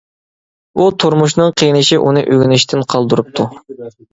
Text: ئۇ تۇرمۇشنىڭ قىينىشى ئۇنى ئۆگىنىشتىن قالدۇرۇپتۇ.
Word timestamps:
ئۇ 0.79 0.87
تۇرمۇشنىڭ 1.03 1.53
قىينىشى 1.63 2.01
ئۇنى 2.07 2.25
ئۆگىنىشتىن 2.33 2.87
قالدۇرۇپتۇ. 2.95 3.47